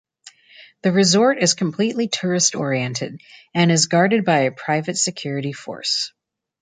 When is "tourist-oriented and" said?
2.07-3.71